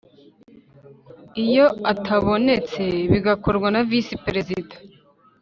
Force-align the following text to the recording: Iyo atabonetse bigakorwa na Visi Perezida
Iyo 1.45 1.65
atabonetse 1.91 2.83
bigakorwa 3.11 3.67
na 3.71 3.81
Visi 3.89 4.15
Perezida 4.25 4.75